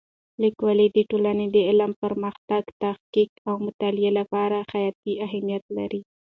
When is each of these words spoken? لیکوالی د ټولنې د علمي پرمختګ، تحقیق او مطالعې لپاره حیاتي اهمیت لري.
لیکوالی 0.43 0.87
د 0.91 0.97
ټولنې 1.09 1.45
د 1.55 1.57
علمي 1.69 1.95
پرمختګ، 2.03 2.63
تحقیق 2.83 3.31
او 3.47 3.55
مطالعې 3.65 4.11
لپاره 4.19 4.57
حیاتي 4.71 5.13
اهمیت 5.25 5.63
لري. 5.77 6.01